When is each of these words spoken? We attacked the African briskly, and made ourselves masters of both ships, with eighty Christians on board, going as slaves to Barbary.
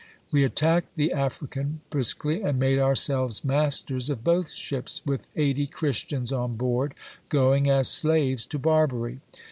We 0.31 0.43
attacked 0.43 0.95
the 0.95 1.11
African 1.13 1.81
briskly, 1.91 2.41
and 2.41 2.57
made 2.57 2.79
ourselves 2.79 3.43
masters 3.45 4.09
of 4.09 4.23
both 4.23 4.49
ships, 4.49 4.99
with 5.05 5.27
eighty 5.35 5.67
Christians 5.67 6.33
on 6.33 6.55
board, 6.55 6.95
going 7.29 7.69
as 7.69 7.87
slaves 7.87 8.47
to 8.47 8.57
Barbary. 8.57 9.19